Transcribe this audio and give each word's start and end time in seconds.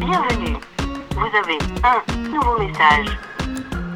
Bienvenue. 0.00 0.56
Vous 1.10 1.28
avez 1.36 1.58
un 1.84 2.30
nouveau 2.30 2.58
message. 2.58 3.18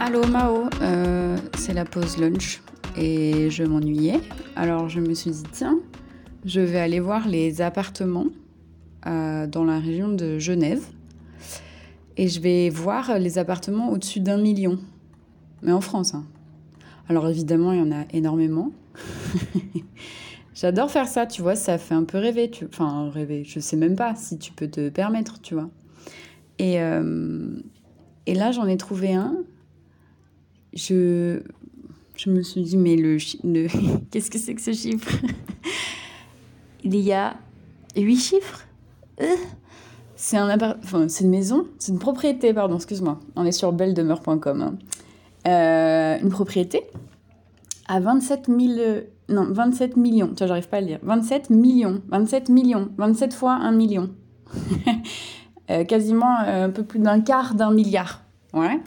Allô 0.00 0.26
Mao, 0.26 0.68
euh, 0.80 1.38
c'est 1.56 1.72
la 1.72 1.84
pause 1.84 2.18
lunch 2.18 2.60
et 2.96 3.50
je 3.50 3.62
m'ennuyais. 3.62 4.20
Alors 4.56 4.88
je 4.88 4.98
me 4.98 5.14
suis 5.14 5.30
dit 5.30 5.44
tiens, 5.52 5.78
je 6.44 6.60
vais 6.60 6.80
aller 6.80 6.98
voir 6.98 7.28
les 7.28 7.62
appartements 7.62 8.26
euh, 9.06 9.46
dans 9.46 9.62
la 9.62 9.78
région 9.78 10.08
de 10.08 10.40
Genève 10.40 10.82
et 12.16 12.26
je 12.26 12.40
vais 12.40 12.68
voir 12.68 13.20
les 13.20 13.38
appartements 13.38 13.92
au-dessus 13.92 14.18
d'un 14.18 14.38
million. 14.38 14.80
Mais 15.62 15.70
en 15.70 15.80
France. 15.80 16.14
Hein. 16.14 16.24
Alors 17.08 17.28
évidemment, 17.28 17.70
il 17.70 17.78
y 17.78 17.82
en 17.82 17.92
a 17.92 18.06
énormément. 18.12 18.72
J'adore 20.54 20.90
faire 20.90 21.06
ça, 21.06 21.26
tu 21.26 21.42
vois, 21.42 21.54
ça 21.54 21.78
fait 21.78 21.94
un 21.94 22.04
peu 22.04 22.18
rêver. 22.18 22.50
Enfin, 22.68 23.08
rêver, 23.08 23.44
je 23.44 23.60
sais 23.60 23.76
même 23.76 23.94
pas 23.94 24.16
si 24.16 24.36
tu 24.38 24.50
peux 24.50 24.68
te 24.68 24.88
permettre, 24.88 25.40
tu 25.40 25.54
vois. 25.54 25.70
Et, 26.58 26.80
euh, 26.80 27.58
et 28.26 28.34
là, 28.34 28.52
j'en 28.52 28.66
ai 28.66 28.76
trouvé 28.76 29.14
un. 29.14 29.36
Je, 30.74 31.40
je 32.16 32.30
me 32.30 32.42
suis 32.42 32.62
dit, 32.62 32.76
mais 32.76 32.96
le, 32.96 33.16
le... 33.44 33.68
qu'est-ce 34.10 34.30
que 34.30 34.38
c'est 34.38 34.54
que 34.54 34.60
ce 34.62 34.72
chiffre? 34.72 35.10
Il 36.84 36.96
y 36.96 37.12
a 37.12 37.36
huit 37.96 38.18
chiffres? 38.18 38.66
Euh, 39.20 39.26
C'est 40.16 40.36
un 40.36 40.56
enfin, 40.82 41.08
c'est 41.08 41.24
une 41.24 41.30
maison, 41.30 41.66
c'est 41.78 41.92
une 41.92 41.98
propriété, 41.98 42.54
pardon, 42.54 42.76
excuse-moi. 42.76 43.20
On 43.36 43.44
est 43.44 43.52
sur 43.52 43.72
belledemeure.com. 43.72 44.62
Hein. 44.62 44.78
Euh, 45.46 46.22
une 46.22 46.30
propriété 46.30 46.82
à 47.88 48.00
27 48.00 48.46
000 48.46 49.02
non, 49.28 49.46
27 49.50 49.96
millions. 49.96 50.28
Tu 50.28 50.38
vois, 50.38 50.46
j'arrive 50.48 50.68
pas 50.68 50.78
à 50.78 50.80
le 50.80 50.86
dire. 50.86 50.98
27 51.02 51.50
millions. 51.50 52.02
27 52.08 52.48
millions. 52.48 52.90
27 52.98 53.34
fois 53.34 53.54
1 53.54 53.72
million. 53.72 54.10
Euh, 55.72 55.84
quasiment 55.84 56.40
euh, 56.40 56.66
un 56.66 56.70
peu 56.70 56.84
plus 56.84 56.98
d'un 56.98 57.20
quart 57.20 57.54
d'un 57.54 57.72
milliard. 57.72 58.22
Ouais. 58.52 58.80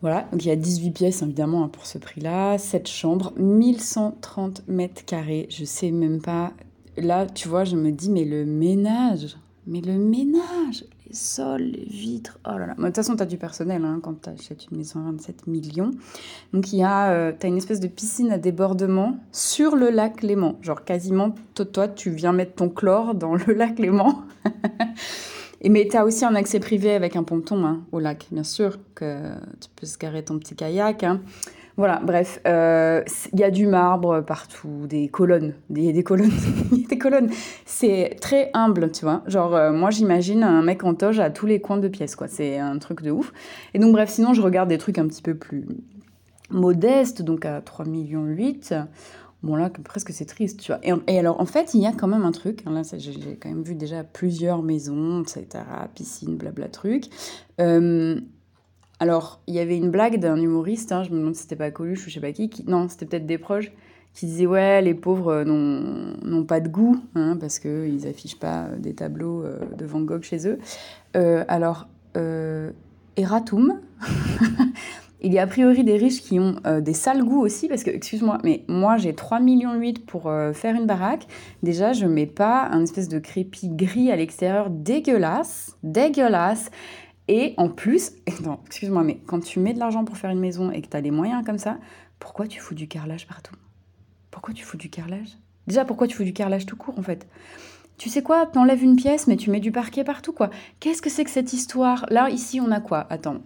Voilà, 0.00 0.28
donc 0.30 0.44
il 0.44 0.48
y 0.48 0.52
a 0.52 0.56
18 0.56 0.92
pièces 0.92 1.22
évidemment 1.22 1.64
hein, 1.64 1.68
pour 1.68 1.84
ce 1.84 1.98
prix-là, 1.98 2.56
7 2.56 2.86
chambres, 2.86 3.32
1130 3.36 4.62
mètres 4.68 5.04
carrés, 5.04 5.48
je 5.50 5.64
sais 5.64 5.90
même 5.90 6.20
pas. 6.20 6.52
Là, 6.96 7.26
tu 7.26 7.48
vois, 7.48 7.64
je 7.64 7.74
me 7.74 7.90
dis, 7.90 8.08
mais 8.08 8.24
le 8.24 8.44
ménage, 8.44 9.36
mais 9.66 9.80
le 9.80 9.98
ménage, 9.98 10.84
les 11.08 11.14
sols, 11.14 11.62
les 11.62 11.84
vitres. 11.84 12.38
Oh 12.46 12.56
là 12.58 12.66
là. 12.66 12.74
De 12.74 12.84
toute 12.84 12.94
façon, 12.94 13.16
tu 13.16 13.22
as 13.22 13.26
du 13.26 13.38
personnel 13.38 13.84
hein, 13.84 13.98
quand 14.00 14.22
tu 14.22 14.30
achètes 14.30 14.66
une 14.70 14.78
maison 14.78 15.00
à 15.00 15.10
27 15.10 15.48
millions. 15.48 15.90
Donc, 16.52 16.72
il 16.72 16.78
y 16.78 16.84
a, 16.84 17.10
euh, 17.10 17.32
tu 17.38 17.46
as 17.46 17.48
une 17.48 17.56
espèce 17.56 17.80
de 17.80 17.88
piscine 17.88 18.30
à 18.30 18.38
débordement 18.38 19.18
sur 19.32 19.74
le 19.74 19.90
lac 19.90 20.22
Léman. 20.22 20.58
Genre, 20.62 20.84
quasiment, 20.84 21.34
toi, 21.54 21.88
tu 21.88 22.10
viens 22.10 22.32
mettre 22.32 22.54
ton 22.54 22.68
chlore 22.68 23.14
dans 23.14 23.34
le 23.34 23.52
lac 23.54 23.78
Léman. 23.78 24.24
Mais 25.64 25.88
tu 25.90 25.96
as 25.96 26.04
aussi 26.04 26.24
un 26.24 26.34
accès 26.34 26.60
privé 26.60 26.92
avec 26.92 27.16
un 27.16 27.24
ponton 27.24 27.64
hein, 27.64 27.80
au 27.92 27.98
lac, 27.98 28.26
bien 28.30 28.44
sûr, 28.44 28.78
que 28.94 29.32
tu 29.60 29.68
peux 29.76 29.86
se 29.86 29.98
garer 29.98 30.24
ton 30.24 30.38
petit 30.38 30.54
kayak. 30.54 31.02
Hein. 31.02 31.20
Voilà, 31.78 32.00
bref, 32.02 32.40
euh, 32.44 33.04
il 33.32 33.38
y 33.38 33.44
a 33.44 33.52
du 33.52 33.68
marbre 33.68 34.20
partout, 34.20 34.86
des 34.88 35.08
colonnes, 35.08 35.54
des, 35.70 35.92
des 35.92 36.02
colonnes, 36.02 36.32
des 36.88 36.98
colonnes. 36.98 37.30
C'est 37.66 38.16
très 38.20 38.50
humble, 38.52 38.90
tu 38.90 39.04
vois. 39.04 39.22
Genre, 39.28 39.54
euh, 39.54 39.72
moi, 39.72 39.90
j'imagine 39.90 40.42
un 40.42 40.62
mec 40.62 40.82
en 40.82 40.94
toge 40.94 41.20
à 41.20 41.30
tous 41.30 41.46
les 41.46 41.60
coins 41.60 41.76
de 41.76 41.86
pièces, 41.86 42.16
quoi. 42.16 42.26
C'est 42.26 42.58
un 42.58 42.78
truc 42.78 43.02
de 43.02 43.12
ouf. 43.12 43.32
Et 43.74 43.78
donc, 43.78 43.92
bref, 43.92 44.10
sinon, 44.10 44.34
je 44.34 44.42
regarde 44.42 44.68
des 44.68 44.78
trucs 44.78 44.98
un 44.98 45.06
petit 45.06 45.22
peu 45.22 45.36
plus 45.36 45.66
modestes, 46.50 47.22
donc 47.22 47.44
à 47.44 47.60
3 47.60 47.84
millions 47.84 48.24
8. 48.24 48.74
Bon, 49.42 49.54
là, 49.54 49.70
presque 49.70 50.10
c'est 50.12 50.24
triste, 50.24 50.60
tu 50.60 50.72
vois. 50.72 50.80
Et, 51.06 51.18
alors, 51.18 51.40
en 51.40 51.46
fait, 51.46 51.74
il 51.74 51.80
y 51.80 51.86
a 51.86 51.92
quand 51.92 52.08
même 52.08 52.24
un 52.24 52.32
truc. 52.32 52.62
Hein, 52.66 52.72
là, 52.72 52.82
j'ai 52.96 53.36
quand 53.36 53.48
même 53.48 53.62
vu 53.62 53.74
déjà 53.74 54.02
plusieurs 54.02 54.62
maisons, 54.62 55.22
etc., 55.22 55.46
piscine, 55.94 56.36
blabla 56.36 56.68
truc. 56.68 57.04
Euh, 57.60 58.20
alors, 59.00 59.40
il 59.46 59.54
y 59.54 59.60
avait 59.60 59.76
une 59.76 59.90
blague 59.90 60.18
d'un 60.18 60.36
humoriste, 60.36 60.90
hein, 60.90 61.04
je 61.04 61.10
me 61.10 61.18
demande 61.18 61.36
si 61.36 61.42
c'était 61.42 61.56
pas 61.56 61.70
Coluche 61.70 62.06
ou 62.06 62.10
je 62.10 62.14
sais 62.14 62.20
pas 62.20 62.32
qui, 62.32 62.50
non, 62.66 62.88
c'était 62.88 63.06
peut-être 63.06 63.26
des 63.26 63.38
proches, 63.38 63.70
qui 64.12 64.26
disaient 64.26 64.46
Ouais, 64.46 64.82
les 64.82 64.94
pauvres 64.94 65.28
euh, 65.28 65.44
n'ont 65.44 66.44
pas 66.44 66.58
de 66.60 66.68
goût, 66.68 66.98
hein, 67.14 67.36
parce 67.38 67.60
qu'ils 67.60 68.06
affichent 68.08 68.38
pas 68.38 68.64
euh, 68.64 68.78
des 68.78 68.94
tableaux 68.94 69.44
euh, 69.44 69.60
de 69.76 69.86
Van 69.86 70.00
Gogh 70.00 70.22
chez 70.22 70.48
eux. 70.48 70.58
alors, 71.14 71.86
Eratum, 73.16 73.80
il 75.20 75.32
y 75.32 75.38
a 75.38 75.42
a 75.42 75.46
priori 75.46 75.84
des 75.84 75.96
riches 75.96 76.22
qui 76.22 76.38
ont 76.38 76.56
des 76.80 76.94
sales 76.94 77.24
goûts 77.24 77.40
aussi, 77.40 77.68
parce 77.68 77.82
que, 77.82 77.90
excuse-moi, 77.90 78.38
mais 78.44 78.64
moi 78.68 78.96
j'ai 78.96 79.12
3,8 79.12 79.42
millions 79.42 79.94
pour 80.06 80.30
faire 80.54 80.74
une 80.74 80.86
baraque. 80.86 81.26
Déjà, 81.62 81.92
je 81.92 82.06
mets 82.06 82.26
pas 82.26 82.68
un 82.70 82.82
espèce 82.82 83.08
de 83.08 83.18
crépi 83.18 83.68
gris 83.68 84.12
à 84.12 84.16
l'extérieur 84.16 84.70
dégueulasse, 84.70 85.76
dégueulasse. 85.82 86.70
Et 87.28 87.54
en 87.58 87.68
plus, 87.68 88.12
excuse-moi, 88.66 89.04
mais 89.04 89.18
quand 89.26 89.40
tu 89.40 89.60
mets 89.60 89.74
de 89.74 89.78
l'argent 89.78 90.04
pour 90.04 90.16
faire 90.16 90.30
une 90.30 90.40
maison 90.40 90.70
et 90.70 90.80
que 90.82 90.88
tu 90.88 90.96
as 90.96 91.00
les 91.00 91.10
moyens 91.10 91.44
comme 91.44 91.58
ça, 91.58 91.78
pourquoi 92.18 92.46
tu 92.46 92.58
fous 92.58 92.74
du 92.74 92.88
carrelage 92.88 93.26
partout? 93.26 93.54
Pourquoi 94.30 94.54
tu 94.54 94.64
fous 94.64 94.76
du 94.76 94.90
carrelage? 94.90 95.38
Déjà, 95.66 95.84
pourquoi 95.84 96.06
tu 96.06 96.16
fous 96.16 96.24
du 96.24 96.32
carrelage 96.32 96.66
tout 96.66 96.76
court 96.76 96.98
en 96.98 97.02
fait? 97.02 97.26
Tu 97.98 98.08
sais 98.08 98.22
quoi, 98.22 98.46
t'enlèves 98.46 98.82
une 98.82 98.96
pièce, 98.96 99.26
mais 99.26 99.36
tu 99.36 99.50
mets 99.50 99.60
du 99.60 99.72
parquet 99.72 100.04
partout, 100.04 100.32
quoi. 100.32 100.50
Qu'est-ce 100.78 101.02
que 101.02 101.10
c'est 101.10 101.24
que 101.24 101.30
cette 101.30 101.52
histoire? 101.52 102.06
Là, 102.10 102.30
ici, 102.30 102.60
on 102.60 102.70
a 102.70 102.80
quoi? 102.80 103.06
Attends. 103.10 103.42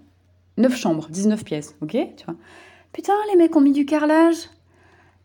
9 0.59 0.77
chambres, 0.77 1.09
19 1.09 1.45
pièces, 1.45 1.77
ok 1.81 1.97
Tu 2.17 2.25
vois 2.27 2.37
Putain, 2.93 3.15
les 3.31 3.37
mecs 3.37 3.57
ont 3.57 3.61
mis 3.61 3.73
du 3.73 3.87
carrelage 3.87 4.51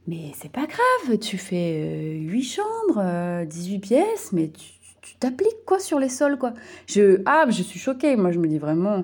Mais 0.07 0.31
c'est 0.35 0.51
pas 0.51 0.65
grave, 0.65 1.17
tu 1.19 1.38
fais 1.38 2.17
8 2.21 2.39
euh, 2.39 2.43
chambres, 2.43 3.45
18 3.45 3.75
euh, 3.75 3.79
pièces, 3.79 4.31
mais 4.31 4.49
tu, 4.49 4.77
t'appliques 5.19 5.66
quoi 5.66 5.79
sur 5.79 5.99
les 5.99 6.09
sols 6.09 6.37
quoi. 6.37 6.53
Je 6.85 7.21
ah 7.25 7.45
je 7.49 7.63
suis 7.63 7.79
choquée. 7.79 8.16
Moi 8.16 8.31
je 8.31 8.39
me 8.39 8.47
dis 8.47 8.57
vraiment 8.57 9.03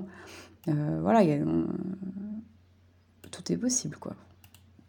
euh, 0.67 0.99
voilà 1.01 1.21
euh, 1.21 1.65
tout 3.31 3.51
est 3.51 3.57
possible 3.57 3.97
quoi. 3.97 4.15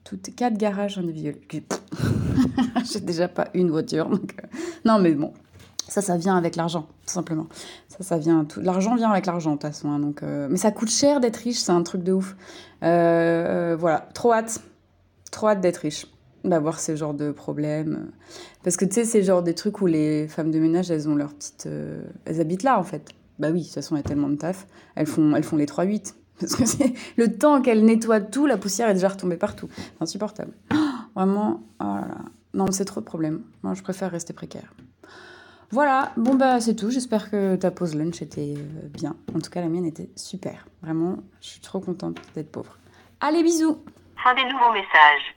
Tout 0.05 0.19
quatre 0.37 0.57
garages 0.57 0.99
individuels. 0.99 1.39
J'ai 2.93 3.01
déjà 3.01 3.29
pas 3.29 3.49
une 3.55 3.71
voiture 3.71 4.09
donc 4.09 4.35
euh, 4.43 4.47
non 4.85 4.99
mais 4.99 5.13
bon 5.15 5.33
ça 5.89 6.03
ça 6.03 6.17
vient 6.17 6.37
avec 6.37 6.57
l'argent 6.57 6.87
tout 7.07 7.13
simplement. 7.13 7.47
Ça 7.89 8.03
ça 8.03 8.19
vient 8.19 8.45
tout 8.45 8.61
l'argent 8.61 8.97
vient 8.97 9.11
avec 9.11 9.27
l'argent 9.27 9.53
de 9.53 9.57
toute 9.57 9.71
façon 9.71 9.91
hein, 9.91 9.99
donc 9.99 10.23
mais 10.23 10.57
ça 10.57 10.71
coûte 10.71 10.91
cher 10.91 11.21
d'être 11.21 11.37
riche 11.37 11.59
c'est 11.59 11.73
un 11.73 11.83
truc 11.83 12.03
de 12.03 12.13
ouf. 12.13 12.37
voilà 12.81 14.09
trop 14.15 14.33
hâte 14.33 14.61
trop 15.31 15.49
hâte 15.49 15.61
d'être 15.61 15.79
riche 15.79 16.07
d'avoir 16.45 16.79
ce 16.79 16.95
genre 16.95 17.15
de 17.15 17.33
problèmes. 17.33 18.11
Parce 18.63 18.77
que 18.77 18.85
tu 18.85 18.93
sais, 18.93 19.05
c'est 19.05 19.23
genre 19.23 19.43
des 19.43 19.55
trucs 19.55 19.81
où 19.81 19.87
les 19.87 20.29
femmes 20.29 20.51
de 20.51 20.59
ménage, 20.59 20.91
elles 20.91 21.09
ont 21.09 21.15
leur 21.15 21.33
petite. 21.33 21.65
Euh, 21.67 22.03
elles 22.27 22.41
habitent 22.41 22.63
là, 22.63 22.79
en 22.79 22.85
fait. 22.85 23.11
Bah 23.39 23.49
oui, 23.51 23.61
de 23.61 23.65
toute 23.65 23.75
façon, 23.75 23.97
il 23.97 23.99
y 23.99 24.01
a 24.01 24.05
tellement 24.05 24.29
de 24.29 24.37
taf. 24.37 24.67
Elles 24.95 25.07
font, 25.07 25.35
elles 25.35 25.43
font 25.43 25.57
les 25.57 25.67
3-8. 25.67 26.15
Parce 26.41 26.57
que 26.57 26.67
c'est 26.67 26.93
le 27.17 27.37
temps 27.37 27.63
qu'elles 27.63 27.85
nettoient 27.85 28.21
tout, 28.21 28.47
la 28.47 28.57
poussière 28.57 28.89
est 28.89 28.95
déjà 28.95 29.09
retombée 29.09 29.37
partout. 29.37 29.69
C'est 29.77 30.03
insupportable. 30.03 30.53
vraiment, 31.17 31.63
oh 31.81 31.85
là. 31.85 32.19
Non, 32.53 32.71
c'est 32.71 32.85
trop 32.85 33.01
de 33.01 33.07
problèmes. 33.07 33.43
Moi, 33.63 33.75
je 33.75 33.83
préfère 33.83 34.11
rester 34.11 34.33
précaire. 34.33 34.75
Voilà, 35.71 36.13
bon 36.17 36.35
bah 36.35 36.61
c'est 36.61 36.75
tout. 36.75 36.91
J'espère 36.91 37.31
que 37.31 37.57
ta 37.57 37.71
pause 37.71 37.95
lunch 37.95 38.23
était 38.23 38.55
euh, 38.57 38.89
bien. 38.89 39.17
En 39.35 39.41
tout 39.41 39.51
cas, 39.51 39.61
la 39.61 39.69
mienne 39.69 39.87
était 39.87 40.09
super. 40.17 40.67
Vraiment, 40.83 41.19
je 41.41 41.49
suis 41.49 41.61
trop 41.61 41.81
contente 41.81 42.19
d'être 42.35 42.51
pauvre. 42.51 42.79
Allez, 43.21 43.43
bisous 43.43 43.79
Fin 44.23 44.35
des 44.35 44.45
nouveaux 44.45 44.73
messages. 44.73 45.37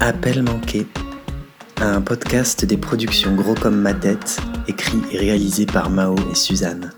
Appel 0.00 0.42
manqué, 0.42 0.86
un 1.80 2.00
podcast 2.00 2.64
des 2.64 2.76
productions 2.76 3.34
Gros 3.34 3.54
comme 3.54 3.80
ma 3.80 3.94
tête, 3.94 4.40
écrit 4.68 5.00
et 5.12 5.18
réalisé 5.18 5.66
par 5.66 5.90
Mao 5.90 6.16
et 6.30 6.34
Suzanne. 6.34 6.92